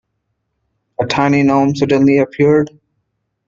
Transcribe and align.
A 0.99 1.05
tiny 1.05 1.43
gnome 1.43 1.75
suddenly 1.75 2.17
appeared. 2.17 2.71